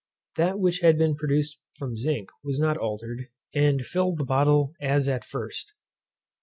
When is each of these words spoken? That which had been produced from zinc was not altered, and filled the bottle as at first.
That 0.35 0.57
which 0.57 0.79
had 0.79 0.97
been 0.97 1.15
produced 1.15 1.59
from 1.75 1.95
zinc 1.95 2.31
was 2.43 2.59
not 2.59 2.75
altered, 2.75 3.27
and 3.53 3.85
filled 3.85 4.17
the 4.17 4.25
bottle 4.25 4.73
as 4.81 5.07
at 5.07 5.23
first. 5.23 5.75